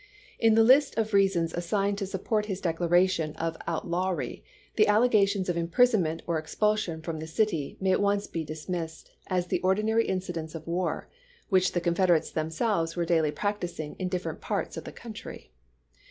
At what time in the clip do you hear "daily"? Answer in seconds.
13.05-13.29